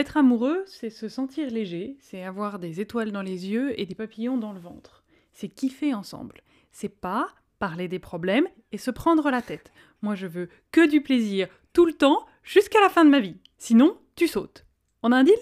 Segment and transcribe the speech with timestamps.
[0.00, 3.94] Être amoureux, c'est se sentir léger, c'est avoir des étoiles dans les yeux et des
[3.94, 5.04] papillons dans le ventre.
[5.30, 6.40] C'est kiffer ensemble.
[6.72, 9.70] C'est pas parler des problèmes et se prendre la tête.
[10.00, 13.36] Moi, je veux que du plaisir tout le temps jusqu'à la fin de ma vie.
[13.58, 14.64] Sinon, tu sautes.
[15.02, 15.34] On a un deal?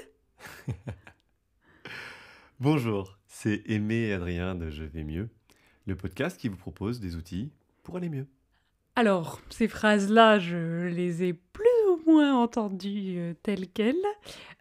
[2.58, 5.28] Bonjour, c'est Aimé et Adrien de Je vais mieux,
[5.86, 7.52] le podcast qui vous propose des outils
[7.84, 8.26] pour aller mieux.
[8.96, 11.67] Alors, ces phrases-là, je les ai plus
[12.08, 13.96] moins entendues euh, telles quelles,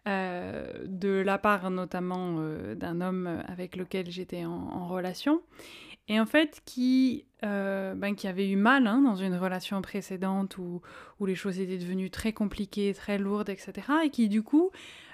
[0.06, 5.42] euh, de la part notamment euh, d'un homme avec lequel j'étais en, relation,
[6.08, 10.80] et en fait qui, ben, qui avait eu mal hein, dans une relation précédente où,
[11.20, 13.72] où les choses étaient devenues très compliquées, très lourdes, etc.,
[14.04, 14.70] et qui du coup,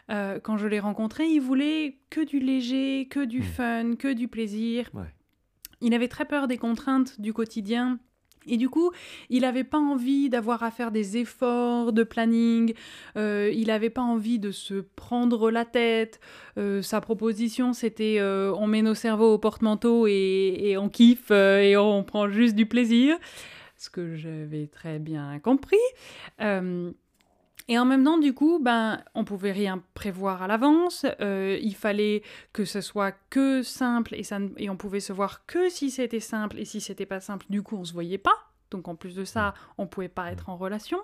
[0.09, 3.43] quand je l'ai rencontré, il voulait que du léger, que du mmh.
[3.43, 4.91] fun, que du plaisir.
[5.81, 7.99] Il avait très peur des contraintes du quotidien
[8.47, 8.91] et du coup,
[9.31, 12.75] il n'avait pas envie d'avoir à faire des efforts de planning,
[13.17, 16.21] euh, il n'avait pas envie de se prendre la tête.
[16.59, 21.31] Euh, sa proposition, c'était euh, on met nos cerveaux au porte-manteau et, et, on kiffe
[21.31, 23.17] et on prend juste du plaisir.
[23.77, 25.77] Ce que j'avais très bien compris.
[27.69, 31.07] Et en même temps, du coup, ben, on pouvait rien prévoir à l'avance.
[31.21, 35.47] Euh, il fallait que ce soit que simple et, ça, et on pouvait se voir
[35.47, 36.59] que si c'était simple.
[36.59, 38.37] Et si c'était pas simple, du coup, on se voyait pas.
[38.71, 40.99] Donc en plus de ça, on pouvait pas être en relation.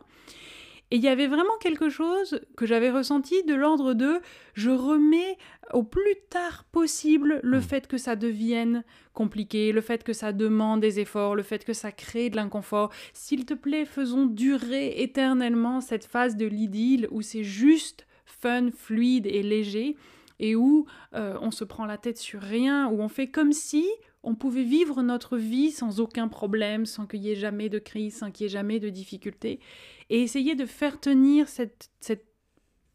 [0.91, 4.21] Et il y avait vraiment quelque chose que j'avais ressenti de l'ordre de
[4.55, 5.39] je remets
[5.73, 7.63] au plus tard possible le mm.
[7.63, 8.83] fait que ça devienne
[9.15, 12.91] compliqué, le fait que ça demande des efforts, le fait que ça crée de l'inconfort.
[13.13, 19.27] S'il te plaît, faisons durer éternellement cette phase de l'idylle où c'est juste fun, fluide
[19.27, 19.97] et léger
[20.41, 23.87] et où euh, on se prend la tête sur rien, où on fait comme si
[24.23, 28.17] on pouvait vivre notre vie sans aucun problème, sans qu'il y ait jamais de crise,
[28.19, 29.61] sans qu'il y ait jamais de difficultés,
[30.11, 32.27] et essayer de faire tenir cette, cette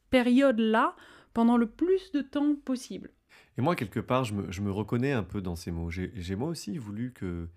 [0.09, 0.95] période-là
[1.33, 3.09] pendant le plus de temps possible.
[3.58, 5.89] Et moi, quelque part, je me, reconnais un peu dans ces mots.
[5.89, 7.47] J'ai moi aussi voulu que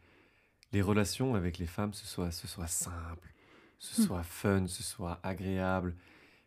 [0.72, 3.32] les relations avec les femmes, ce soit, ce soit simple,
[3.78, 4.04] ce hmm.
[4.04, 5.94] soit fun, ce soit agréable.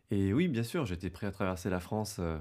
[0.10, 2.38] Et oui, bien sûr, j'étais prêt à traverser la France euh,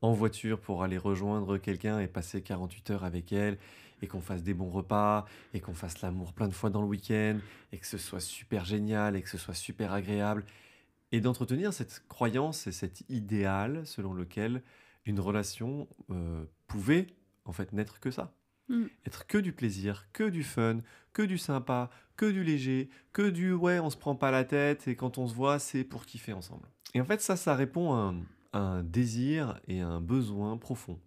[0.00, 3.58] en voiture pour aller rejoindre quelqu'un et passer 48 heures avec elle
[4.04, 6.86] et qu'on fasse des bons repas, et qu'on fasse l'amour plein de fois dans le
[6.86, 7.38] week-end,
[7.72, 10.44] et que ce soit super génial, et que ce soit super agréable,
[11.10, 14.62] et d'entretenir cette croyance et cet idéal selon lequel
[15.06, 17.06] une relation euh, pouvait
[17.44, 18.34] en fait n'être que ça.
[18.68, 18.84] Mm.
[19.06, 20.78] Être que du plaisir, que du fun,
[21.12, 24.86] que du sympa, que du léger, que du ouais, on se prend pas la tête
[24.86, 26.68] et quand on se voit, c'est pour kiffer ensemble.
[26.94, 28.14] Et en fait, ça, ça répond à
[28.52, 31.00] un désir et à un besoin profond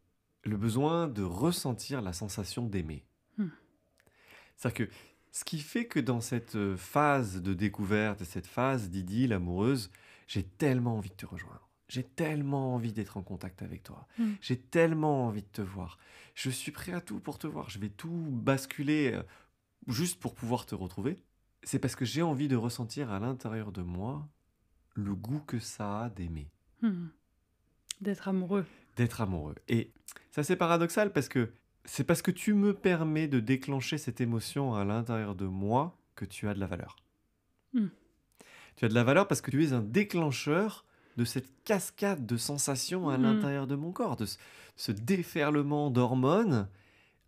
[0.48, 3.06] le besoin de ressentir la sensation d'aimer.
[3.38, 3.50] Hmm.
[4.56, 4.94] C'est-à-dire que
[5.32, 9.92] ce qui fait que dans cette euh, phase de découverte, cette phase d'idylle amoureuse,
[10.28, 11.70] j'ai tellement envie de te rejoindre.
[11.90, 14.08] J'ai tellement envie d'être en contact avec toi.
[14.18, 14.34] Hmm.
[14.42, 15.98] J'ai tellement envie de te voir.
[16.34, 17.70] Je suis prêt à tout pour te voir.
[17.70, 19.24] Je vais tout basculer euh,
[19.88, 21.18] juste pour pouvoir te retrouver.
[21.64, 24.28] C'est parce que j'ai envie de ressentir à l'intérieur de moi
[24.96, 26.50] le goût que ça a d'aimer.
[26.82, 27.08] Hmm.
[28.02, 28.66] D'être amoureux
[28.98, 29.56] d'être amoureux.
[29.70, 29.94] Et
[30.44, 31.50] c'est paradoxal parce que
[31.86, 36.26] c'est parce que tu me permets de déclencher cette émotion à l'intérieur de moi que
[36.26, 36.98] tu as de la valeur.
[37.74, 37.88] Hmm.
[38.76, 42.38] Tu as de la valeur parce que tu es un déclencheur de cette cascade de
[42.38, 43.24] sensations à hmm.
[43.24, 44.26] l'intérieur de mon corps, de
[44.76, 46.68] ce, déferlement d'hormones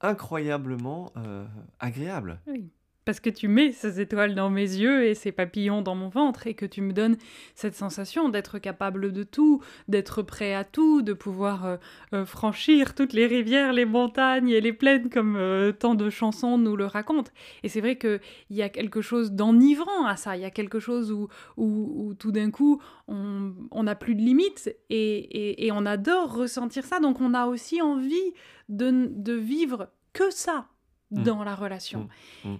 [0.01, 1.45] incroyablement euh,
[1.79, 2.39] agréable.
[2.47, 2.69] Oui
[3.09, 6.45] parce que tu mets ces étoiles dans mes yeux et ces papillons dans mon ventre
[6.45, 7.17] et que tu me donnes
[7.55, 11.77] cette sensation d'être capable de tout, d'être prêt à tout, de pouvoir euh,
[12.13, 16.59] euh, franchir toutes les rivières, les montagnes et les plaines comme euh, tant de chansons
[16.59, 17.31] nous le racontent.
[17.63, 18.19] Et c'est vrai qu'il
[18.51, 22.31] y a quelque chose d'enivrant à ça, il y a quelque chose où, où, tout
[22.31, 27.33] d'un coup on n'a plus de limites et, et, on adore ressentir ça, donc on
[27.33, 28.33] a aussi envie
[28.67, 30.67] de, de vivre que ça
[31.09, 31.23] mmh.
[31.23, 32.07] dans la relation.
[32.45, 32.57] Mmh.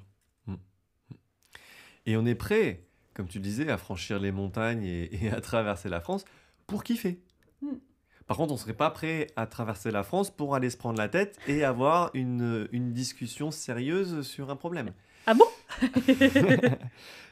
[2.06, 6.02] Et on est prêt, comme tu disais, à franchir les montagnes et, à traverser la
[6.02, 6.26] France
[6.68, 7.22] pour kiffer.
[7.62, 7.78] Hmm.
[8.28, 11.00] Par contre, on ne serait pas prêt à traverser la France pour aller se prendre
[11.00, 14.94] la tête et avoir une, une discussion sérieuse sur un problème.
[15.26, 15.46] Ah bon?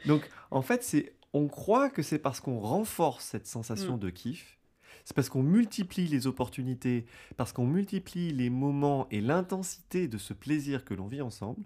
[0.08, 4.00] Donc, en fait, c'est, on croit que c'est parce qu'on renforce cette sensation hmm.
[4.00, 4.58] de kiff,
[5.08, 7.06] c'est parce qu'on multiplie les opportunités,
[7.38, 11.64] parce qu'on multiplie les moments et l'intensité de ce plaisir que l'on vit ensemble,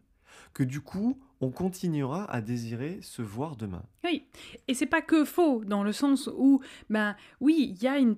[0.54, 3.84] que du coup, on continuera à désirer se voir demain.
[4.04, 4.24] Oui,
[4.68, 8.16] et c'est pas que faux dans le sens où, ben oui, il y a une,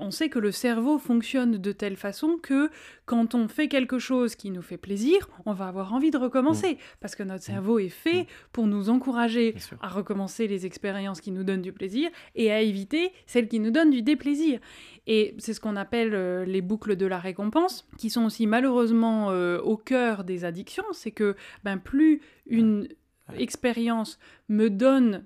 [0.00, 2.70] on sait que le cerveau fonctionne de telle façon que
[3.06, 6.74] quand on fait quelque chose qui nous fait plaisir, on va avoir envie de recommencer
[6.74, 6.78] mm.
[7.00, 7.52] parce que notre mm.
[7.52, 8.26] cerveau est fait mm.
[8.52, 13.12] pour nous encourager à recommencer les expériences qui nous donnent du plaisir et à éviter
[13.26, 14.60] celles qui nous donnent du déplaisir.
[15.06, 19.30] Et c'est ce qu'on appelle euh, les boucles de la récompense, qui sont aussi malheureusement
[19.30, 20.84] euh, au cœur des addictions.
[20.92, 22.88] C'est que ben, plus une
[23.36, 24.18] expérience
[24.48, 25.24] me donne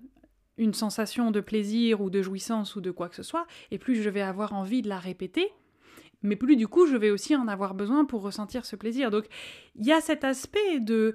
[0.56, 4.02] une sensation de plaisir ou de jouissance ou de quoi que ce soit, et plus
[4.02, 5.52] je vais avoir envie de la répéter,
[6.22, 9.10] mais plus du coup je vais aussi en avoir besoin pour ressentir ce plaisir.
[9.10, 9.26] Donc
[9.76, 11.14] il y a cet aspect de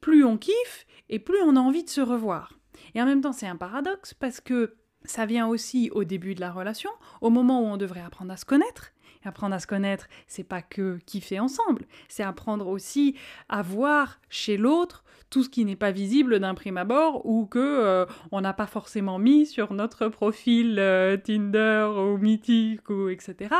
[0.00, 2.52] plus on kiffe et plus on a envie de se revoir.
[2.94, 6.40] Et en même temps c'est un paradoxe parce que ça vient aussi au début de
[6.40, 6.90] la relation,
[7.20, 8.93] au moment où on devrait apprendre à se connaître.
[9.24, 13.16] Apprendre à se connaître, c'est pas que kiffer ensemble, c'est apprendre aussi
[13.48, 15.04] à voir chez l'autre
[15.34, 18.68] tout ce qui n'est pas visible d'un prime abord ou que euh, on n'a pas
[18.68, 23.52] forcément mis sur notre profil euh, Tinder ou Mythique ou etc.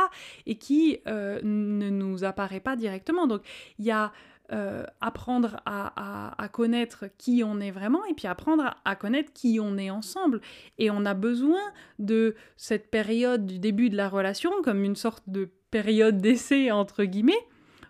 [0.45, 3.27] et qui euh, ne nous apparaît pas directement.
[3.27, 3.41] Donc
[3.77, 4.13] il y a
[4.51, 9.77] euh, apprendre à, connaître qui on est vraiment et puis apprendre à, connaître qui on
[9.77, 10.41] est ensemble.
[10.77, 11.61] Et on a besoin
[11.99, 17.03] de cette période du début de la relation comme une sorte de période d'essai, entre
[17.03, 17.33] guillemets,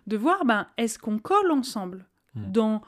[0.06, 2.50] de voir, ben, est-ce qu'on colle ensemble hmm.
[2.52, 2.82] dans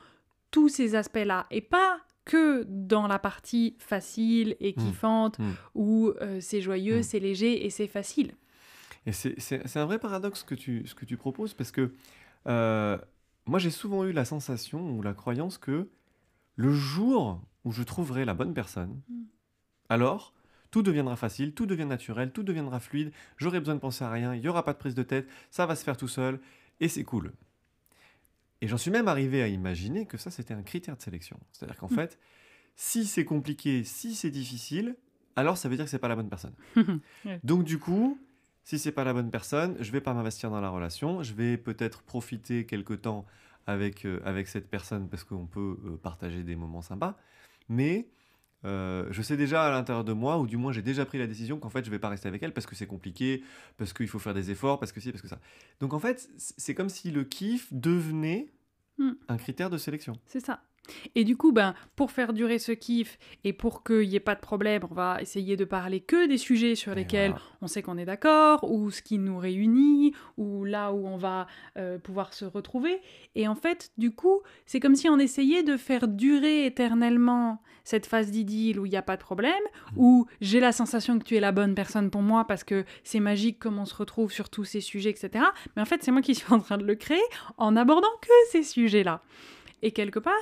[0.50, 4.80] tous ces aspects-là et pas que dans la partie facile et hmm.
[4.80, 5.52] kiffante hmm.
[5.74, 8.32] où euh, c'est joyeux, c'est léger et c'est facile.
[9.06, 11.92] Et c'est un vrai paradoxe que tu, ce que tu proposes parce que
[12.46, 12.98] euh,
[13.48, 15.88] moi, j'ai souvent eu la sensation ou la croyance que
[16.56, 19.22] le jour où je trouverai la bonne personne, mm.
[19.88, 20.34] alors
[20.70, 24.34] tout deviendra facile, tout deviendra naturel, tout deviendra fluide, j'aurai besoin de penser à rien,
[24.34, 26.40] il n'y aura pas de prise de tête, ça va se faire tout seul,
[26.80, 27.32] et c'est cool.
[28.60, 31.38] Et j'en suis même arrivé à imaginer que ça, c'était un critère de sélection.
[31.52, 31.94] C'est-à-dire qu'en mm.
[31.94, 32.18] fait,
[32.76, 34.96] si c'est compliqué, si c'est difficile,
[35.36, 36.54] alors ça veut dire que c'est pas la bonne personne.
[37.44, 38.18] Donc du coup,
[38.68, 41.56] si c'est pas la bonne personne, je vais pas m'investir dans la relation, je vais
[41.56, 43.24] peut-être profiter quelque temps
[43.66, 47.16] avec, euh, avec cette personne parce qu'on peut euh, partager des moments sympas,
[47.70, 48.10] mais
[48.66, 51.26] euh, je sais déjà à l'intérieur de moi, ou du moins j'ai déjà pris la
[51.26, 53.42] décision qu'en fait je vais pas rester avec elle parce que c'est compliqué,
[53.78, 55.40] parce qu'il faut faire des efforts, parce que si, parce que ça.
[55.80, 58.52] Donc en fait, c'est comme si le kiff devenait
[58.98, 59.12] hmm.
[59.28, 60.12] un critère de sélection.
[60.26, 60.60] C'est ça.
[61.14, 64.34] Et du coup, ben, pour faire durer ce kiff et pour qu'il n'y ait pas
[64.34, 67.98] de problème, on va essayer de parler que des sujets sur lesquels on sait qu'on
[67.98, 71.46] est d'accord, ou ce qui nous réunit, ou là où on va
[71.76, 73.00] euh, pouvoir se retrouver.
[73.34, 78.06] Et en fait, du coup, c'est comme si on essayait de faire durer éternellement cette
[78.06, 79.94] phase d'idylle où il n'y a pas de problème, mmh.
[79.96, 83.20] où j'ai la sensation que tu es la bonne personne pour moi parce que c'est
[83.20, 85.44] magique comme on se retrouve sur tous ces sujets, etc.
[85.74, 87.22] Mais en fait, c'est moi qui suis en train de le créer
[87.56, 89.22] en abordant que ces sujets-là.
[89.82, 90.34] Et quelque part,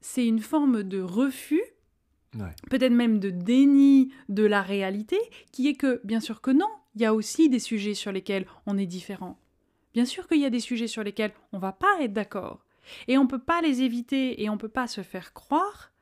[0.00, 1.62] c'est une forme de refus,
[2.70, 5.18] peut-être même de déni de la réalité,
[5.52, 8.46] qui est que, bien sûr que non, il y a aussi des sujets sur lesquels
[8.66, 9.38] on est différent.
[9.92, 12.64] Bien sûr qu'il y a des sujets sur lesquels on va pas être d'accord.
[13.08, 15.92] Et on ne peut pas les éviter et on ne peut pas se faire croire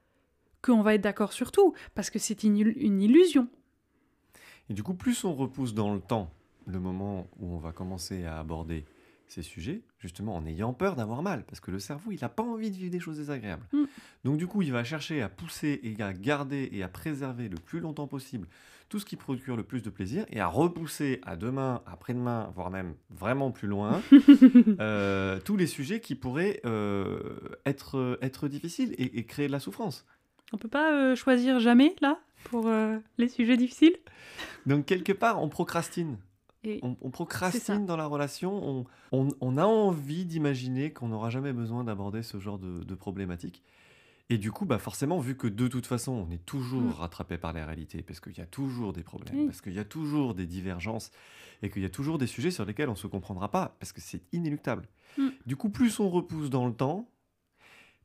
[0.62, 3.48] qu'on va être d'accord sur tout, parce que c'est une, une illusion.
[4.68, 6.30] Et du coup, plus on repousse dans le temps
[6.66, 8.84] le moment où on va commencer à aborder
[9.30, 12.42] ces sujets, justement en ayant peur d'avoir mal, parce que le cerveau, il n'a pas
[12.42, 13.66] envie de vivre des choses désagréables.
[13.72, 13.84] Mm.
[14.24, 17.56] Donc du coup, il va chercher à pousser et à garder et à préserver le
[17.56, 18.48] plus longtemps possible
[18.88, 22.70] tout ce qui procure le plus de plaisir, et à repousser à demain, après-demain, voire
[22.70, 24.00] même vraiment plus loin,
[24.80, 27.20] euh, tous les sujets qui pourraient euh,
[27.66, 30.06] être, être difficiles et, créer de la souffrance.
[30.52, 32.70] On peut pas euh, choisir jamais, là, pour
[33.18, 33.96] les sujets difficiles?
[34.64, 36.16] Donc quelque part, on procrastine
[36.82, 42.38] on, procrastine dans la relation, on, a envie d'imaginer qu'on n'aura jamais besoin d'aborder ce
[42.38, 43.62] genre de, problématiques.
[44.30, 46.92] Et du coup, bah forcément, vu que de toute façon, on est toujours mm.
[46.92, 49.86] rattrapé par les réalités, parce qu'il y a toujours des problèmes, parce qu'il y a
[49.86, 51.10] toujours des divergences,
[51.62, 53.92] et qu'il y a toujours des sujets sur lesquels on ne se comprendra pas, parce
[53.92, 54.86] que c'est inéluctable.
[55.16, 55.28] Mm.
[55.46, 57.08] Du coup, plus on repousse dans le temps,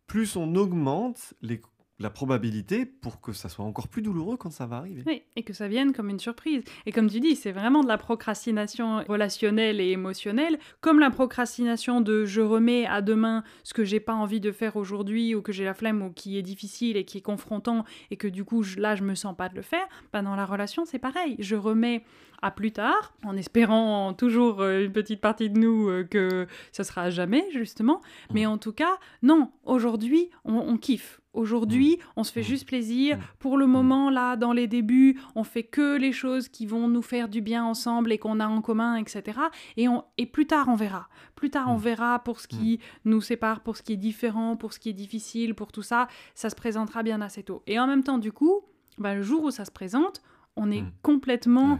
[0.07, 1.61] plus on augmente les
[1.99, 5.03] la probabilité pour que ça soit encore plus douloureux quand ça va arriver.
[5.05, 6.63] Oui, et que ça vienne comme une surprise.
[6.85, 12.01] Et comme tu dis, c'est vraiment de la procrastination relationnelle et émotionnelle, comme la procrastination
[12.01, 15.51] de je remets à demain ce que j'ai pas envie de faire aujourd'hui ou que
[15.51, 18.63] j'ai la flemme ou qui est difficile et qui est confrontant et que du coup
[18.77, 19.87] là je me sens pas de le faire.
[20.11, 22.03] Bah, dans la relation c'est pareil, je remets
[22.41, 26.83] à plus tard en espérant toujours euh, une petite partie de nous euh, que ce
[26.83, 28.01] sera jamais justement,
[28.33, 28.49] mais mmh.
[28.49, 33.17] en tout cas non, aujourd'hui on kiffe Aujourd'hui, on se fait juste plaisir.
[33.17, 33.21] Mmh.
[33.39, 37.01] Pour le moment, là, dans les débuts, on fait que les choses qui vont nous
[37.01, 39.39] faire du bien ensemble et qu'on a en commun, etc.
[39.77, 41.09] Et, on, et plus tard, on verra.
[41.35, 44.73] Plus tard, on verra pour ce qui nous sépare, pour ce qui est différent, pour
[44.73, 46.07] ce qui est difficile, pour tout ça.
[46.35, 47.63] Ça se présentera bien assez tôt.
[47.67, 48.61] Et en même temps, du coup,
[48.99, 50.21] bah, le jour où ça se présente,
[50.55, 51.79] on est complètement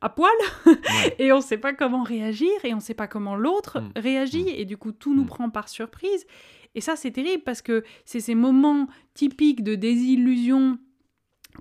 [0.00, 0.30] à poil
[0.66, 0.74] Ouais.
[1.18, 3.90] et on ne sait pas comment réagir et on ne sait pas comment l'autre Mm.
[3.96, 5.26] réagit et du coup tout nous Mm.
[5.26, 6.26] prend par surprise
[6.74, 10.78] et ça c'est terrible parce que c'est ces moments typiques de désillusion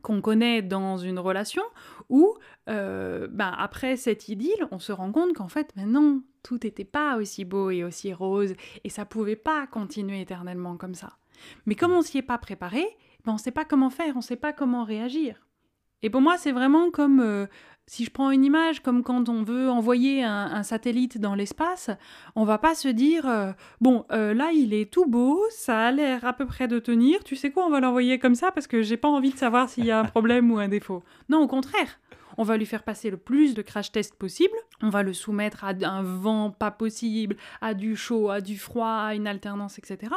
[0.01, 1.61] qu'on connaît dans une relation
[2.09, 2.35] où
[2.69, 6.83] euh, ben, après cette idylle on se rend compte qu'en fait mais non tout n'était
[6.83, 8.53] pas aussi beau et aussi rose
[8.83, 11.17] et ça pouvait pas continuer éternellement comme ça.
[11.65, 12.85] Mais comme on s'y est pas préparé
[13.25, 15.47] ben, on ne sait pas comment faire on ne sait pas comment réagir
[16.03, 17.47] et pour moi c'est vraiment comme euh,
[17.85, 21.89] si je prends une image comme quand on veut envoyer un, satellite dans l'espace,
[22.35, 25.91] on va pas se dire euh, bon euh, là il est tout beau, ça a
[25.91, 27.23] l'air à peu près de tenir.
[27.23, 29.69] Tu sais quoi, on va l'envoyer comme ça parce que j'ai pas envie de savoir
[29.69, 31.03] s'il y a un problème ou un défaut.
[31.29, 31.99] Non, au contraire.
[32.37, 34.55] On va lui faire passer le plus de crash tests possible.
[34.81, 38.91] On va le soumettre à un vent pas possible, à du chaud, à du froid,
[38.91, 40.13] à une alternance, etc.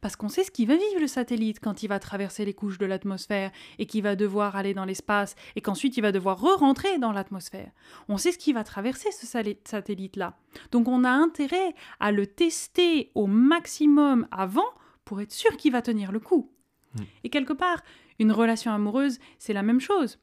[0.00, 2.78] Parce qu'on sait ce qu'il va vivre le satellite quand il va traverser les couches
[2.78, 6.98] de l'atmosphère et qu'il va devoir aller dans l'espace et qu'ensuite il va devoir re-rentrer
[6.98, 7.70] dans l'atmosphère.
[8.08, 9.26] On sait ce qui va traverser ce
[9.64, 10.36] satellite-là.
[10.70, 14.68] Donc on a intérêt à le tester au maximum avant
[15.04, 16.50] pour être sûr qu'il va tenir le coup.
[16.94, 17.02] Mm.
[17.24, 17.82] Et quelque part,
[18.18, 20.18] une relation amoureuse, c'est la même chose.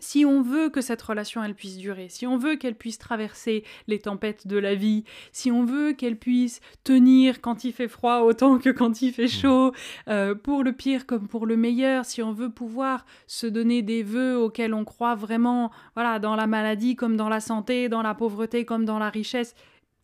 [0.00, 3.62] Si on veut que cette relation elle puisse durer, si on veut qu'elle puisse traverser
[3.86, 8.20] les tempêtes de la vie, si on veut qu'elle puisse tenir quand il fait froid
[8.20, 9.72] autant que quand il fait chaud,
[10.08, 14.02] euh, pour le pire comme pour le meilleur, si on veut pouvoir se donner des
[14.02, 18.14] vœux auxquels on croit vraiment, voilà, dans la maladie comme dans la santé, dans la
[18.14, 19.54] pauvreté comme dans la richesse,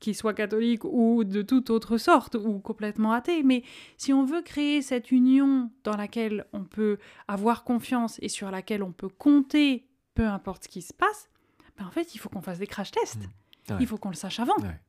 [0.00, 3.62] qu'ils soient catholiques ou de toute autre sorte, ou complètement athées, mais
[3.96, 8.82] si on veut créer cette union dans laquelle on peut avoir confiance et sur laquelle
[8.82, 11.28] on peut compter, peu importe ce qui se passe,
[11.76, 13.28] ben en fait, il faut qu'on fasse des crash tests.
[13.70, 13.76] Ouais.
[13.80, 14.56] Il faut qu'on le sache avant.
[14.58, 14.80] Ouais.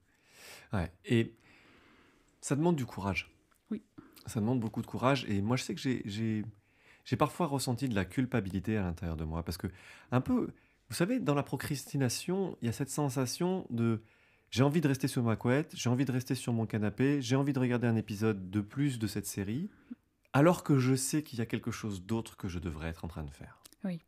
[0.74, 0.92] Ouais.
[1.06, 1.36] Et
[2.42, 3.30] ça demande du courage.
[3.70, 3.84] Oui.
[4.26, 5.26] Ça demande beaucoup de courage.
[5.28, 6.44] Et moi, je sais que j'ai
[7.18, 9.44] parfois ressenti de la culpabilité à l'intérieur de moi.
[9.44, 9.68] Parce que,
[10.12, 10.50] un peu,
[10.90, 14.02] vous savez, dans la procrastination, il y a cette sensation de
[14.52, 17.36] j'ai envie de rester sur ma couette, j'ai envie de rester sur mon canapé, j'ai
[17.36, 19.70] envie de regarder un épisode de plus de cette série,
[20.34, 23.08] alors que je sais qu'il y a quelque chose d'autre que je devrais être en
[23.08, 23.62] train de faire.
[23.84, 24.00] Oui.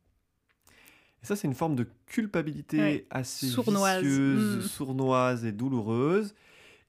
[1.23, 3.07] Et ça, c'est une forme de culpabilité Ouais.
[3.11, 4.01] assez Sournoise.
[4.03, 4.61] vicieuse, Mm.
[4.67, 6.33] sournoise et douloureuse.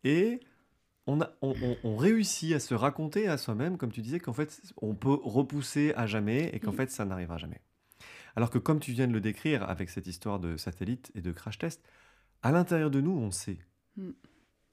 [0.04, 0.40] Et
[1.06, 4.32] on, a, on, on- on réussit à se raconter à soi-même, comme tu disais, qu'en
[4.32, 6.76] fait, on peut repousser à jamais et qu'en Oui.
[6.78, 7.60] fait, ça n'arrivera jamais.
[8.34, 11.32] Alors que comme tu viens de le décrire avec cette histoire de satellite et de
[11.32, 11.82] crash test,
[12.42, 13.58] à l'intérieur de nous, on sait.
[13.96, 14.10] Mm.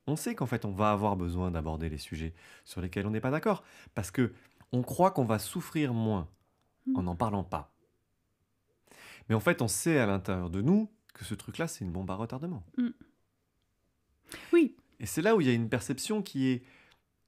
[0.08, 2.34] On sait qu'en fait, on va avoir besoin d'aborder les sujets
[2.66, 3.64] sur lesquels on n'est pas d'accord.
[3.94, 4.34] Parce que
[4.72, 6.28] on croit qu'on va souffrir moins
[6.86, 6.98] Mm.
[6.98, 7.74] en n'en parlant pas.
[9.28, 12.10] Mais en fait, on sait à l'intérieur de nous que ce truc-là, c'est une bombe
[12.10, 12.64] à retardement.
[14.54, 16.64] Oui, Et c'est là où il y a une perception qui est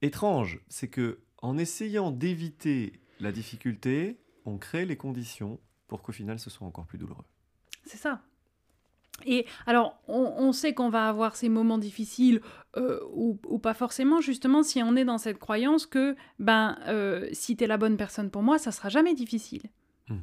[0.02, 0.60] étrange.
[0.68, 6.50] C'est que en essayant d'éviter la difficulté, on crée les conditions pour qu'au final, ce
[6.50, 7.26] soit encore plus douloureux.
[7.86, 8.24] C'est ça.
[9.26, 12.42] Et alors, on, on sait qu'on va avoir ces moments difficiles
[12.78, 17.28] euh, ou, ou pas forcément, justement, si on est dans cette croyance que, ben, euh,
[17.34, 19.64] si t'es la bonne personne pour moi, ça sera jamais difficile.
[20.08, 20.20] Hmm.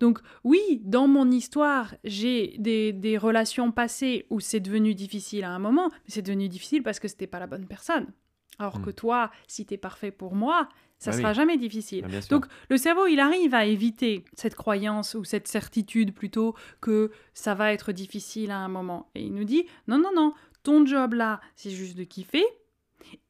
[0.00, 5.50] Donc, oui, dans mon histoire, j'ai des, des relations passées où c'est devenu difficile à
[5.50, 8.12] un moment, mais c'est devenu difficile parce que c'était pas la bonne personne.
[8.58, 8.84] Alors Hmm.
[8.84, 10.68] que toi, si t'es parfait pour moi,
[10.98, 11.34] ça Bah sera oui.
[11.34, 12.04] jamais difficile.
[12.06, 12.28] Ah, sûr.
[12.38, 17.54] Donc le cerveau, il arrive à éviter cette croyance ou cette certitude plutôt que ça
[17.54, 19.10] va être difficile à un moment.
[19.14, 20.32] Et il nous dit, non, non, non,
[20.62, 22.44] ton job là, c'est juste de kiffer.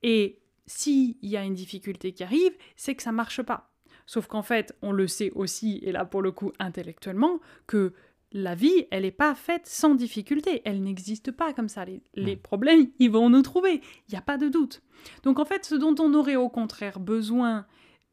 [0.03, 3.71] Et s'il y a une difficulté qui arrive, c'est que ça marche pas.
[4.07, 7.93] Sauf qu'en fait, on le sait aussi, et là pour le coup intellectuellement, que
[8.33, 10.63] la vie, elle n'est pas faite sans difficulté.
[10.65, 11.85] Elle n'existe pas comme ça.
[11.85, 13.81] Les, les problèmes, ils vont nous trouver.
[14.09, 14.83] Il n'y a pas de doute.
[15.23, 17.67] Donc en fait, ce dont on aurait au contraire besoin,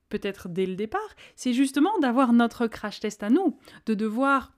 [0.10, 4.52] peut-être dès le départ, c'est justement d'avoir notre crash test à nous, de devoir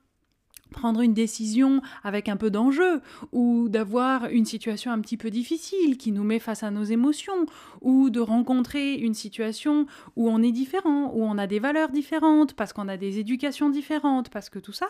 [0.72, 3.02] prendre une décision avec un peu d'enjeu,
[3.32, 7.46] ou d'avoir une situation un petit peu difficile qui nous met face à nos émotions,
[7.82, 9.86] ou de rencontrer une situation
[10.16, 13.70] où on est différent, où on a des valeurs différentes, parce qu'on a des éducations
[13.70, 14.88] différentes, parce que tout ça,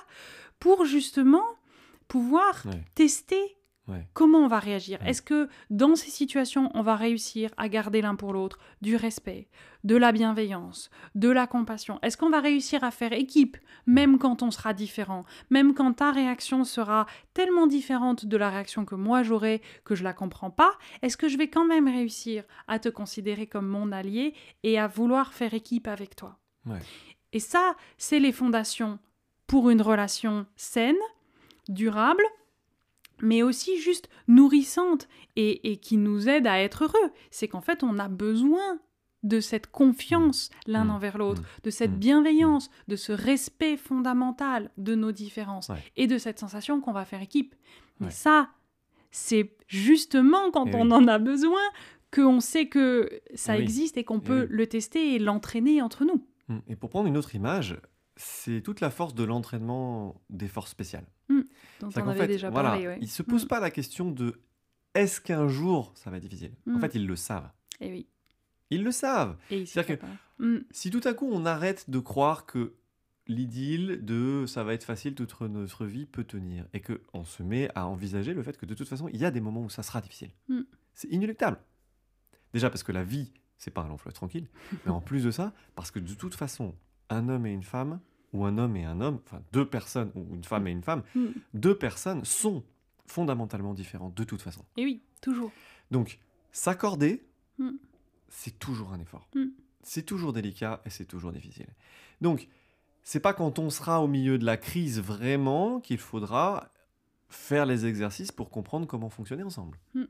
[0.60, 1.44] pour justement
[2.08, 2.84] pouvoir Ouais.
[2.96, 3.58] tester
[3.88, 4.08] Ouais.
[4.14, 5.00] Comment on va réagir?
[5.02, 5.10] Ouais.
[5.10, 9.50] Est-ce que dans ces situations, on va réussir à garder l'un pour l'autre du respect,
[9.84, 12.00] de la bienveillance, de la compassion?
[12.04, 13.58] Est-ce qu'on va réussir à faire équipe,
[13.88, 18.86] même quand on sera différent, même quand ta réaction sera tellement différente de la réaction
[18.86, 20.72] que moi j'aurai que je la comprends pas?
[21.02, 24.88] Est-ce que je vais quand même réussir à te considérer comme mon allié et à
[24.88, 26.38] vouloir faire équipe avec toi?
[26.68, 26.80] Ouais.
[27.34, 29.00] Et ça, c'est les fondations
[29.48, 30.96] pour une relation saine,
[31.68, 32.24] durable,
[33.22, 37.12] mais aussi juste nourrissante et, et qui nous aide à être heureux.
[37.30, 38.80] C'est qu'en fait, on a besoin
[39.24, 40.90] de cette confiance l'un Mmh.
[40.90, 41.46] envers l'autre, Mmh.
[41.64, 41.96] de cette Mmh.
[42.00, 45.78] bienveillance, de ce respect fondamental de nos différences Ouais.
[45.96, 47.54] et de cette sensation qu'on va faire équipe.
[48.00, 48.12] Mais Ouais.
[48.12, 48.50] ça,
[49.12, 50.94] c'est justement quand Eh on oui.
[50.94, 51.62] en a besoin
[52.14, 53.64] qu'on sait que ça Eh oui.
[53.64, 54.48] existe et qu'on Eh peut oui.
[54.50, 56.26] le tester et l'entraîner entre nous.
[56.68, 57.80] Et pour prendre une autre image,
[58.18, 61.06] c'est toute la force de l'entraînement des forces spéciales.
[61.82, 62.88] Dont on avait fait, déjà voilà, parlé.
[62.88, 62.98] ouais.
[63.02, 63.48] ils se posent Mm.
[63.50, 64.40] pas la question de
[64.94, 66.52] est-ce qu'un jour ça va être difficile?
[66.68, 66.82] En Mm.
[66.82, 67.50] fait, ils le savent.
[67.80, 68.08] Et oui.
[68.70, 69.38] Ils le savent.
[69.50, 70.06] Et C'est-à-dire que-.
[70.46, 70.64] Mm.
[70.72, 72.74] Si tout à coup on arrête de croire que
[73.28, 77.44] l'idylle de ça va être facile toute notre vie peut tenir et que on se
[77.44, 79.70] met à envisager le fait que de toute façon il y a des moments où
[79.70, 80.32] ça sera difficile.
[80.94, 81.58] C'est inéluctable.
[82.54, 84.48] Déjà parce que la vie c'est pas un long fleuve tranquille,
[84.86, 86.74] mais en plus de ça parce que de toute façon
[87.10, 88.00] un homme et une femme
[88.34, 91.04] ou un homme et un homme, enfin deux personnes ou une femme et une femme,
[91.16, 91.28] Mm.
[91.54, 92.64] deux personnes sont
[93.08, 94.64] fondamentalement différentes de toute façon.
[94.78, 95.52] Et oui, toujours.
[95.92, 96.20] Donc,
[96.52, 97.24] s'accorder,
[97.58, 97.72] Mm.
[98.30, 99.28] c'est toujours un effort.
[99.36, 99.46] Mm.
[99.84, 101.68] C'est toujours délicat et c'est toujours difficile.
[102.22, 102.48] Donc,
[103.04, 106.72] c'est pas quand on sera au milieu de la crise vraiment qu'il faudra
[107.30, 109.78] faire les exercices pour comprendre comment fonctionner ensemble.
[109.96, 110.04] Mm.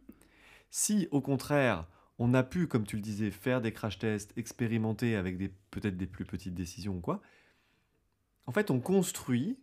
[0.70, 1.88] Si, au contraire,
[2.20, 5.98] on a pu, comme tu le disais, faire des crash tests, expérimenter avec des peut-être
[5.98, 7.22] des plus petites décisions ou quoi,
[8.46, 9.58] en fait, on construit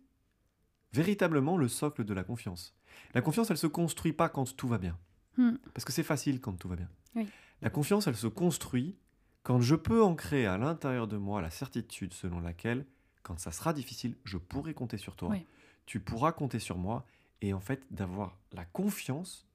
[0.93, 2.75] véritablement le socle de la confiance.
[3.13, 4.97] La confiance, elle se construit pas quand tout va bien.
[5.37, 5.55] Mm.
[5.73, 6.89] Parce que c'est facile quand tout va bien.
[7.15, 7.27] Oui.
[7.61, 8.97] La confiance, elle se construit
[9.43, 12.85] quand je peux ancrer à l'intérieur de moi la certitude selon laquelle,
[13.23, 15.29] quand ça sera difficile, je pourrai compter sur toi.
[15.29, 15.45] Oui.
[15.85, 17.05] Tu pourras compter sur moi.
[17.41, 19.47] Et en fait, d'avoir la confiance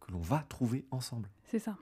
[0.00, 1.28] que l'on va trouver ensemble.
[1.44, 1.76] C'est ça.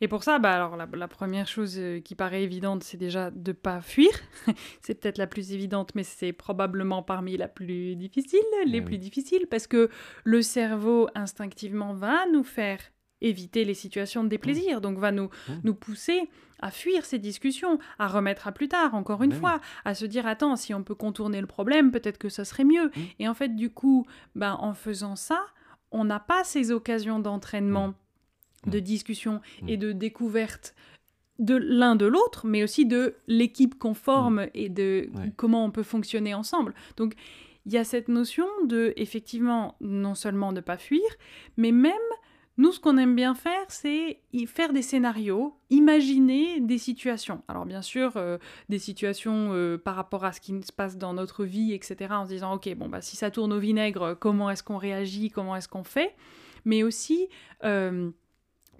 [0.00, 3.30] Et pour ça, bah alors la, la première chose euh, qui paraît évidente, c'est déjà
[3.30, 4.10] de pas fuir.
[4.80, 8.94] c'est peut-être la plus évidente, mais c'est probablement parmi la plus difficile, les Eh plus
[8.94, 8.98] oui.
[8.98, 9.88] difficiles, parce que
[10.24, 12.78] le cerveau instinctivement va nous faire
[13.20, 15.52] éviter les situations de déplaisir, donc va nous, Mmh.
[15.64, 16.28] nous pousser
[16.60, 19.40] à fuir ces discussions, à remettre à plus tard, encore une Ben oui.
[19.40, 22.64] fois, à se dire attends, si on peut contourner le problème, peut-être que ça serait
[22.64, 22.86] mieux.
[22.88, 23.00] Mmh.
[23.20, 25.40] Et en fait, du coup, ben, en faisant ça,
[25.90, 27.94] on n'a pas ces occasions d'entraînement, Mmh.
[28.66, 29.68] De discussion Mmh.
[29.68, 30.74] et de découverte
[31.38, 35.08] de l'un de l'autre, mais aussi de l'équipe qu'on forme et de.
[35.14, 35.32] Ouais.
[35.36, 36.74] comment on peut fonctionner ensemble.
[36.96, 37.14] Donc,
[37.66, 41.02] il y a cette notion de, effectivement, non seulement ne pas fuir,
[41.56, 41.92] mais même,
[42.56, 47.42] nous, ce qu'on aime bien faire, c'est faire des scénarios, imaginer des situations.
[47.48, 48.38] Alors, bien sûr, euh,
[48.68, 52.26] des situations euh, par rapport à ce qui se passe dans notre vie, etc., en
[52.26, 55.56] se disant, OK, bon, bah, si ça tourne au vinaigre, comment est-ce qu'on réagit, comment
[55.56, 56.14] est-ce qu'on fait?
[56.64, 57.28] Mais aussi...
[57.64, 58.10] euh,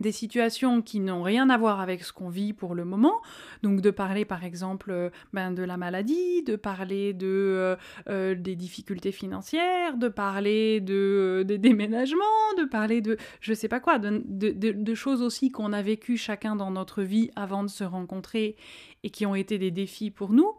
[0.00, 3.20] des situations qui n'ont rien à voir avec ce qu'on vit pour le moment.
[3.62, 7.76] Donc de parler par exemple euh, ben, de la maladie, de parler de, euh,
[8.09, 12.22] euh, des difficultés financières, de parler de, des déménagements,
[12.59, 16.57] de parler de je sais pas quoi, de- de choses aussi qu'on a vécues chacun
[16.57, 18.57] dans notre vie avant de se rencontrer
[19.02, 20.52] et qui ont été des défis pour nous.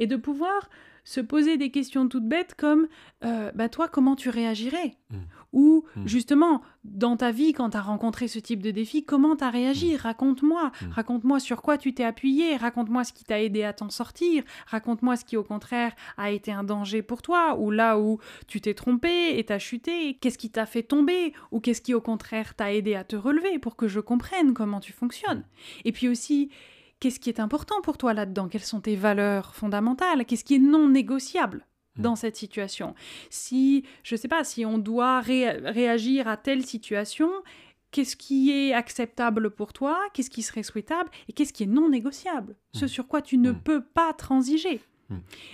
[0.00, 0.68] Et de pouvoir
[1.08, 2.86] se poser des questions toutes bêtes comme
[3.24, 4.94] euh, bah toi comment tu réagirais?
[5.10, 5.16] Mm.
[5.54, 6.06] ou Mm.
[6.06, 9.48] justement dans ta vie quand tu as rencontré ce type de défi comment tu as
[9.48, 10.70] réagi raconte-moi.
[10.82, 10.90] Mm.
[10.90, 12.56] raconte-moi sur quoi tu t'es appuyé.
[12.56, 14.42] Raconte-moi ce qui t'a aidé à t'en sortir.
[14.66, 18.60] Raconte-moi ce qui au contraire a été un danger pour toi ou là où tu
[18.60, 20.18] t'es trompé et t'as chuté.
[20.20, 23.58] Qu'est-ce qui t'a fait tomber ou qu'est-ce qui au contraire t'a aidé à te relever
[23.58, 25.44] pour que je comprenne comment tu fonctionnes?
[25.86, 26.50] Et puis aussi
[27.00, 28.48] Qu'est-ce qui est important pour toi là-dedans?
[28.48, 30.24] Quelles sont tes valeurs fondamentales?
[30.24, 31.64] Qu'est-ce qui est non négociable
[31.96, 32.02] Mm.
[32.02, 32.94] dans cette situation?
[33.30, 37.30] Si, je sais pas, si on doit ré- réagir à telle situation,
[37.90, 39.98] qu'est-ce qui est acceptable pour toi?
[40.12, 41.10] Qu'est-ce qui serait souhaitable?
[41.28, 42.56] Et qu'est-ce qui est non négociable?
[42.74, 42.88] Ce Mm.
[42.88, 43.60] sur quoi tu ne Mm.
[43.62, 44.80] peux pas transiger.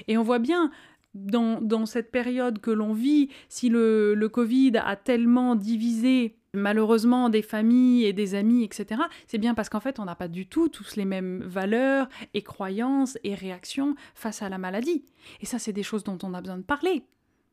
[0.09, 0.73] Et on voit bien
[1.15, 7.29] dans, dans cette période que l'on vit, si le, le Covid a tellement divisé malheureusement
[7.29, 10.47] des familles et des amis, etc., c'est bien parce qu'en fait, on n'a pas du
[10.47, 15.05] tout tous les mêmes valeurs et croyances et réactions face à la maladie.
[15.41, 17.05] Et ça, c'est des choses dont on a besoin de parler.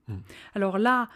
[0.08, 0.16] Mm.
[0.56, 1.10] Alors là,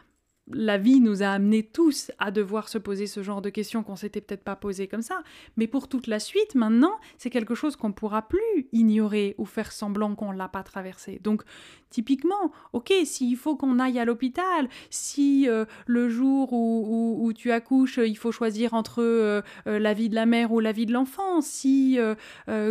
[0.52, 3.96] la vie nous a amenés tous à devoir se poser ce genre de questions qu'on
[3.96, 5.24] s'était peut-être pas posées comme ça.
[5.58, 9.72] Mais pour toute la suite, maintenant, c'est quelque chose qu'on pourra plus ignorer ou faire
[9.72, 11.20] semblant qu'on l'a pas traversé.
[11.24, 11.44] Donc,
[11.90, 18.00] typiquement, ok, s'il faut qu'on aille à l'hôpital, si euh, le jour où, tu accouches,
[18.06, 20.94] il faut choisir entre euh, euh, la vie de la mère ou la vie de
[20.94, 21.98] l'enfant, si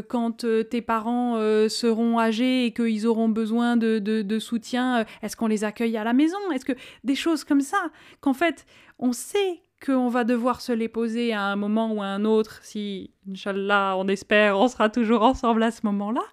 [0.08, 5.64] quand tes parents seront âgés et qu'ils auront besoin de, de soutien, est-ce qu'on les
[5.64, 6.38] accueille à la maison?
[6.52, 8.66] Est-ce que des choses comme ça, qu'en fait,
[8.98, 12.60] on sait qu'on va devoir se les poser à un moment ou à un autre,
[12.62, 16.24] si, Inch'Allah, on espère, on sera toujours ensemble à ce moment-là,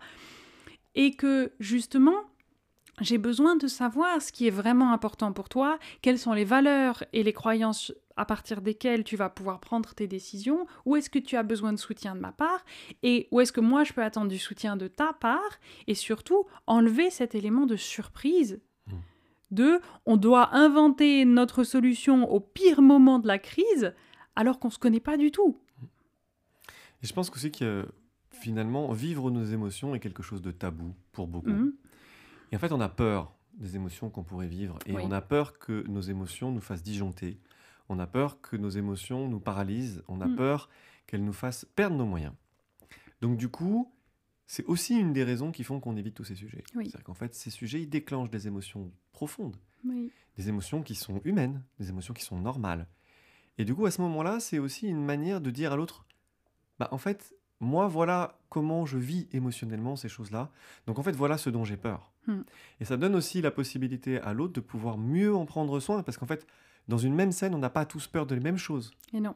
[0.96, 2.16] et que justement,
[3.02, 7.04] j'ai besoin de savoir ce qui est vraiment important pour toi, quelles sont les valeurs
[7.14, 11.20] et les croyances à partir desquelles tu vas pouvoir prendre tes décisions, où est-ce que
[11.20, 12.64] tu as besoin de soutien de ma part,
[13.04, 16.46] et où est-ce que moi je peux attendre du soutien de ta part, et surtout
[16.68, 18.62] enlever cet élément de surprise
[19.52, 23.94] de on doit inventer notre solution au pire moment de la crise
[24.36, 25.58] alors qu'on ne se connaît pas du tout.
[27.04, 27.86] Et je pense aussi que
[28.32, 31.50] finalement, vivre nos émotions est quelque chose de tabou pour beaucoup.
[31.50, 31.74] Mhm.
[32.52, 34.80] Et en fait, on a peur des émotions qu'on pourrait vivre.
[34.86, 37.40] Et on a peur que nos émotions nous fassent disjoncter.
[37.90, 40.04] On a peur que nos émotions nous paralysent.
[40.08, 40.36] On a mhm.
[40.36, 40.70] peur
[41.08, 42.34] qu'elles nous fassent perdre nos moyens.
[43.22, 43.92] Donc du coup,
[44.52, 46.66] c'est aussi une des raisons qui font qu'on évite tous ces sujets.
[46.74, 49.56] C'est-à-dire qu'en fait, ces sujets, ils déclenchent des émotions profondes,
[50.36, 52.86] des émotions qui sont humaines, des émotions qui sont normales.
[53.58, 56.06] Et du coup, à ce moment-là, c'est aussi une manière de dire à l'autre,
[56.80, 60.52] bah en fait, moi, voilà comment je vis émotionnellement ces choses-là.
[60.86, 62.12] Donc en fait, voilà ce dont j'ai peur.
[62.28, 62.42] Hmm.
[62.82, 66.18] Et ça donne aussi la possibilité à l'autre de pouvoir mieux en prendre soin, parce
[66.18, 66.46] qu'en fait,
[66.90, 68.92] dans une même scène, on n'a pas tous peur de les mêmes choses.
[69.14, 69.36] Et non.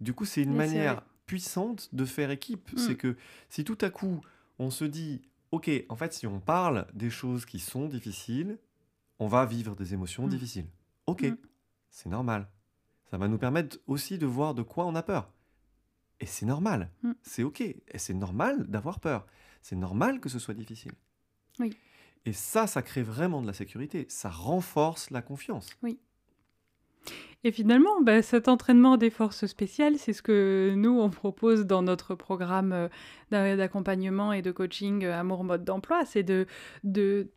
[0.00, 2.72] Du coup, c'est une manière puissante de faire équipe.
[2.72, 2.78] Hmm.
[2.78, 3.18] C'est que
[3.50, 4.22] si tout à coup,
[4.58, 8.58] on se dit, ok, en fait, si on parle des choses qui sont difficiles,
[9.18, 10.30] on va vivre des émotions mm.
[10.30, 10.66] difficiles.
[11.06, 11.36] Ok, mm.
[11.90, 12.48] c'est normal.
[13.10, 15.30] Ça va nous permettre aussi de voir de quoi on a peur.
[16.20, 17.12] Et c'est normal, mm.
[17.22, 17.60] c'est ok.
[17.60, 19.26] Et c'est normal d'avoir peur.
[19.62, 20.92] C'est normal que ce soit difficile.
[21.58, 21.76] Oui.
[22.26, 24.06] Et ça, ça crée vraiment de la sécurité.
[24.08, 25.70] Ça renforce la confiance.
[25.82, 25.98] Oui.
[27.44, 31.82] Et finalement, bah, cet entraînement des forces spéciales, c'est ce que nous, on propose dans
[31.82, 36.06] notre programme euh, d'accompagnement et de coaching euh, Amour Mode d'Emploi.
[36.06, 36.46] C'est de,
[36.84, 37.28] de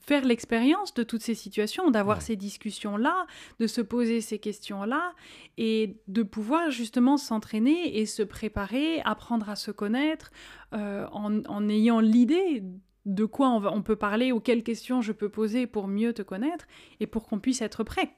[0.00, 3.26] faire l'expérience de toutes ces situations, d'avoir ces discussions-là,
[3.58, 5.14] de se poser ces questions-là
[5.56, 10.30] et de pouvoir justement s'entraîner et se préparer, apprendre à se connaître
[10.72, 12.62] euh, en, ayant l'idée
[13.06, 16.12] de quoi on, va, on, peut parler ou quelles questions je peux poser pour mieux
[16.12, 16.66] te connaître
[17.00, 18.14] et pour qu'on puisse être prêt.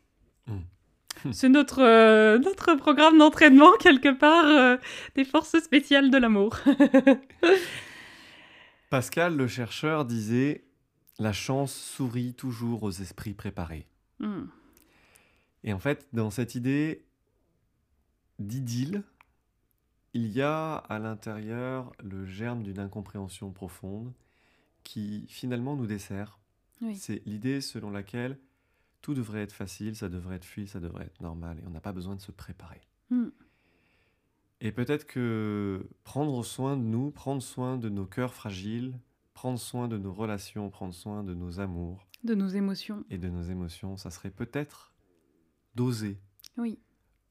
[0.48, 0.58] Mmh.
[1.32, 4.76] C'est notre, euh, notre programme d'entraînement, quelque part, euh,
[5.14, 6.56] des forces spéciales de l'amour.
[8.90, 10.64] Pascal, le chercheur, disait
[11.18, 13.86] La chance sourit toujours aux esprits préparés.
[14.18, 14.46] Hmm.
[15.64, 17.04] Et en fait, dans cette idée
[18.38, 19.02] d'idylle,
[20.14, 24.12] il y a à l'intérieur le germe d'une incompréhension profonde
[24.82, 26.38] qui finalement nous dessert.
[26.94, 28.38] C'est l'idée selon laquelle
[29.02, 31.80] tout devrait être facile, ça devrait être fluide, ça devrait être normal, et on n'a
[31.80, 32.80] pas besoin de se préparer.
[33.10, 33.28] Hmm.
[34.60, 38.98] Et peut-être que prendre soin de nous, prendre soin de nos cœurs fragiles,
[39.32, 42.06] prendre soin de nos relations, prendre soin de nos amours.
[42.24, 43.04] De nos émotions.
[43.08, 44.92] Et de nos émotions, ça serait peut-être
[45.74, 46.20] d'oser.
[46.58, 46.78] Oui.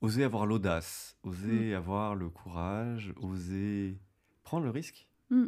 [0.01, 1.77] Oser avoir l'audace, oser hmm.
[1.77, 3.99] avoir le courage, oser
[4.43, 5.47] prendre le risque hmm.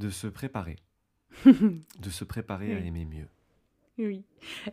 [0.00, 0.76] de se préparer.
[1.44, 3.28] de se préparer à aimer mieux.
[3.98, 4.24] Oui.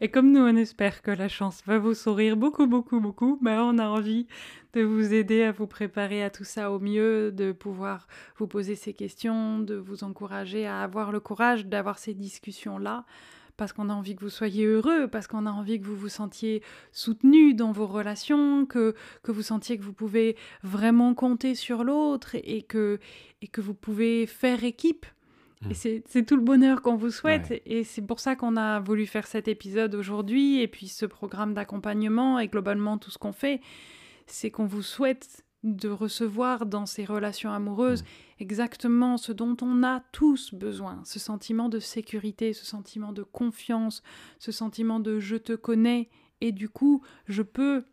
[0.02, 3.62] Et comme nous, on espère que la chance va vous sourire beaucoup, beaucoup, beaucoup, ben
[3.62, 4.28] on a envie
[4.74, 8.08] de vous aider à vous préparer à tout ça au mieux, de pouvoir
[8.38, 13.06] vous poser ces questions, de vous encourager à avoir le courage d'avoir ces discussions-là,
[13.56, 16.10] parce qu'on a envie que vous soyez heureux, parce qu'on a envie que vous vous
[16.10, 21.86] sentiez soutenu dans vos relations, que, que vous sentiez que vous pouvez vraiment compter sur
[21.86, 23.00] l'autre et que,
[23.42, 25.06] et que vous pouvez faire équipe.
[25.70, 27.62] Et c'est tout le bonheur qu'on vous souhaite.
[27.66, 31.54] Et c'est pour ça qu'on a voulu faire cet épisode aujourd'hui et puis ce programme
[31.54, 33.62] d'accompagnement et globalement tout ce qu'on fait.
[34.26, 38.06] C'est qu'on vous souhaite de recevoir dans ces relations amoureuses mm.
[38.40, 41.02] exactement ce dont on a tous besoin.
[41.06, 44.04] Ce sentiment de sécurité, ce sentiment de confiance,
[44.40, 46.10] ce sentiment de je te connais
[46.42, 47.86] et du coup je peux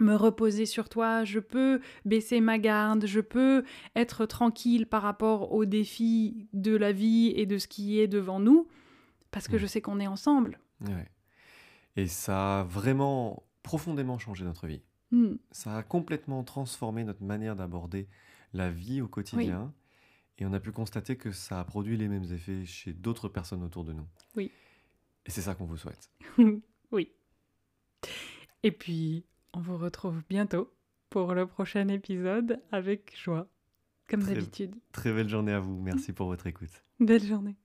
[0.00, 3.64] me reposer sur toi, je peux baisser ma garde, je peux
[3.96, 8.40] être tranquille par rapport aux défis de la vie et de ce qui est devant
[8.40, 8.68] nous,
[9.30, 9.60] parce que mm.
[9.60, 10.58] je sais qu'on est ensemble.
[11.96, 14.82] Et ça a vraiment profondément changé notre vie.
[15.10, 15.34] Mm.
[15.50, 18.08] Ça a complètement transformé notre manière d'aborder
[18.52, 19.72] la vie au quotidien.
[20.38, 23.64] Et on a pu constater que ça a produit les mêmes effets chez d'autres personnes
[23.64, 24.06] autour de nous.
[24.36, 24.52] Oui.
[25.26, 26.10] Et c'est ça qu'on vous souhaite.
[26.92, 27.12] oui.
[28.62, 30.72] Et puis, on vous retrouve bientôt
[31.10, 33.48] pour le prochain épisode avec joie,
[34.08, 34.74] comme d'habitude.
[34.92, 35.80] Très belle journée à vous.
[35.80, 36.82] Merci pour votre écoute.
[37.00, 37.56] Belle journée.